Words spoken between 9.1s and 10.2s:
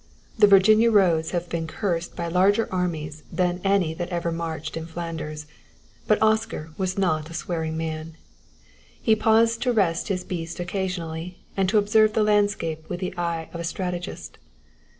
paused to rest